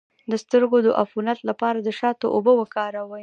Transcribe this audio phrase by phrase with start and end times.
[0.31, 3.19] د سترګو د عفونت لپاره د شاتو اوبه وکاروئ